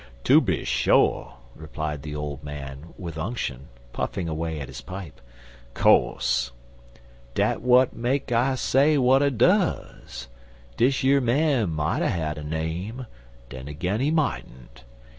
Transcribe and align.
"Tooby 0.23 0.65
sho," 0.65 1.33
replied 1.53 2.01
the 2.01 2.15
old 2.15 2.43
man, 2.43 2.95
with 2.97 3.19
unction, 3.19 3.67
puffing 3.93 4.27
away 4.27 4.59
at 4.59 4.67
his 4.67 4.81
pipe. 4.81 5.21
"Co'se. 5.75 6.49
Dat 7.35 7.57
w'at 7.61 7.95
make 7.95 8.31
I 8.31 8.55
say 8.55 8.95
w'at 8.95 9.21
I 9.21 9.29
duz. 9.29 10.25
Dish 10.75 11.03
yer 11.03 11.21
man 11.21 11.69
mout 11.69 12.01
a 12.01 12.09
had 12.09 12.39
a 12.39 12.43
name, 12.43 13.01
en 13.01 13.05
den 13.49 13.67
ag'in 13.69 13.99
he 14.01 14.09
moutn't. 14.09 14.85